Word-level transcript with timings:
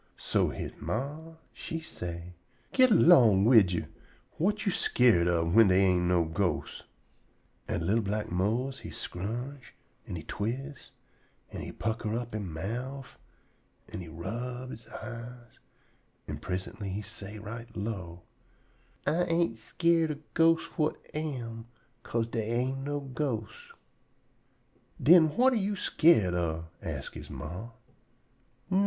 So 0.17 0.49
he 0.49 0.71
ma 0.79 1.35
she 1.53 1.79
say: 1.79 2.33
"Git 2.73 2.89
erlong 2.89 3.45
wid 3.45 3.71
yo'! 3.71 3.85
Whut 4.39 4.65
you 4.65 4.71
skeered 4.71 5.27
ob 5.27 5.53
whin 5.53 5.67
dey 5.67 5.79
ain't 5.85 6.05
no 6.05 6.25
ghosts?" 6.25 6.81
An' 7.67 7.85
li'l 7.85 8.01
black 8.01 8.31
Mose 8.31 8.79
he 8.79 8.89
scrooge, 8.89 9.75
an' 10.07 10.15
he 10.15 10.23
twist, 10.23 10.93
an' 11.51 11.61
he 11.61 11.71
pucker 11.71 12.17
up 12.17 12.33
he 12.33 12.39
mouf, 12.39 13.19
an' 13.89 14.01
he 14.01 14.07
rub 14.07 14.71
he 14.73 14.89
eyes, 14.91 15.59
an' 16.27 16.39
prisintly 16.39 16.89
he 16.89 17.03
say 17.03 17.37
right 17.37 17.77
low: 17.77 18.23
"I 19.05 19.25
ain't 19.25 19.55
skeered 19.59 20.09
ob 20.09 20.21
ghosts 20.33 20.67
whut 20.77 20.97
am, 21.13 21.67
'ca'se 22.03 22.25
dey 22.31 22.49
ain't 22.49 22.79
no 22.79 23.01
ghosts." 23.01 23.71
"Den 24.99 25.37
what 25.37 25.53
am 25.53 25.59
yo' 25.59 25.75
skeered 25.75 26.33
ob?" 26.33 26.69
ask 26.81 27.13
he 27.13 27.23
ma. 27.31 27.69